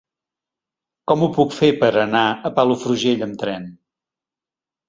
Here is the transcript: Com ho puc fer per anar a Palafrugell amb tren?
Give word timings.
Com 1.11 1.25
ho 1.25 1.29
puc 1.35 1.53
fer 1.57 1.69
per 1.83 1.91
anar 2.05 2.23
a 2.49 2.53
Palafrugell 2.61 3.25
amb 3.27 3.39
tren? 3.45 3.69